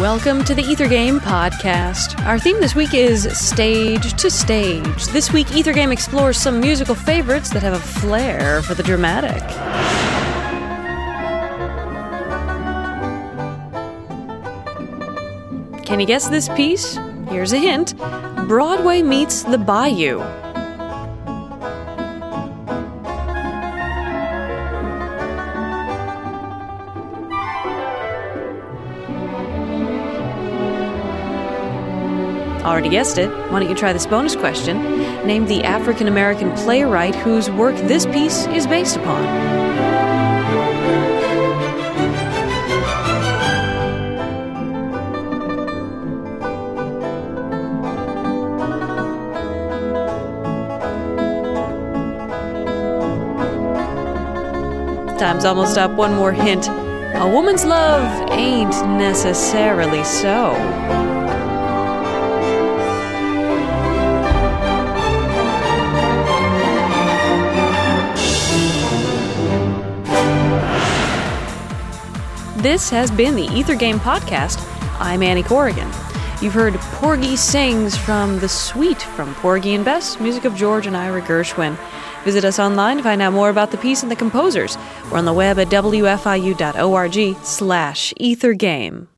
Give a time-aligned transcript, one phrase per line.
[0.00, 2.22] Welcome to the Ether Game podcast.
[2.26, 5.06] Our theme this week is Stage to Stage.
[5.06, 9.42] This week, Ether Game explores some musical favorites that have a flair for the dramatic.
[15.86, 16.98] Can you guess this piece?
[17.30, 17.96] Here's a hint
[18.46, 20.45] Broadway meets the Bayou.
[32.66, 33.30] Already guessed it.
[33.30, 34.82] Why don't you try this bonus question?
[35.24, 39.24] Name the African American playwright whose work this piece is based upon.
[55.16, 55.92] Time's almost up.
[55.92, 56.66] One more hint.
[56.66, 61.15] A woman's love ain't necessarily so.
[72.56, 74.58] This has been the Ether Game Podcast.
[74.98, 75.88] I'm Annie Corrigan.
[76.40, 80.96] You've heard Porgy Sings from The Suite from Porgy and Bess, music of George and
[80.96, 81.76] Ira Gershwin.
[82.24, 84.78] Visit us online to find out more about the piece and the composers.
[85.10, 89.06] We're on the web at wfiu.org slash ethergame.